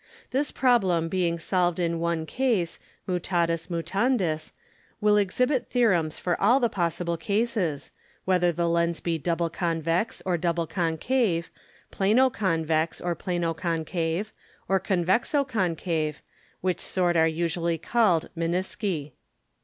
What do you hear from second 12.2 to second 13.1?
Convex,